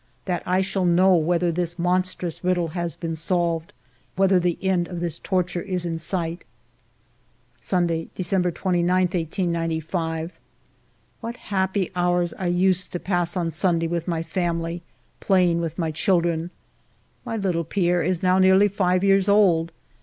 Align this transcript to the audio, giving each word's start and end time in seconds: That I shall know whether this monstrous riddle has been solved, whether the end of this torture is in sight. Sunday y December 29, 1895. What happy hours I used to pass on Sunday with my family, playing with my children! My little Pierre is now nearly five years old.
That 0.25 0.41
I 0.47 0.61
shall 0.61 0.83
know 0.83 1.13
whether 1.13 1.51
this 1.51 1.77
monstrous 1.77 2.43
riddle 2.43 2.69
has 2.69 2.95
been 2.95 3.15
solved, 3.15 3.71
whether 4.15 4.39
the 4.39 4.57
end 4.59 4.87
of 4.87 4.99
this 4.99 5.19
torture 5.19 5.61
is 5.61 5.85
in 5.85 5.99
sight. 5.99 6.43
Sunday 7.59 8.05
y 8.05 8.07
December 8.15 8.49
29, 8.49 8.89
1895. 9.03 10.33
What 11.19 11.35
happy 11.37 11.91
hours 11.95 12.33
I 12.39 12.47
used 12.47 12.91
to 12.93 12.99
pass 12.99 13.37
on 13.37 13.51
Sunday 13.51 13.85
with 13.85 14.07
my 14.07 14.23
family, 14.23 14.81
playing 15.19 15.61
with 15.61 15.77
my 15.77 15.91
children! 15.91 16.49
My 17.23 17.37
little 17.37 17.63
Pierre 17.63 18.01
is 18.01 18.23
now 18.23 18.39
nearly 18.39 18.69
five 18.69 19.03
years 19.03 19.29
old. 19.29 19.71